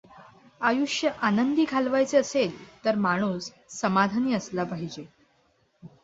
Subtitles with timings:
[0.61, 2.55] आयुष्य आनंदी घालवायचे असेल
[2.85, 5.05] तर माणूस समाधानी असला पाहिजे.